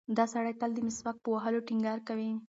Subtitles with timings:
[0.17, 2.31] دا سړی تل د مسواک په وهلو ټینګار کوي.